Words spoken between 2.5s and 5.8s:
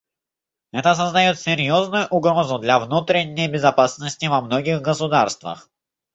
для внутренней безопасности во многих государствах.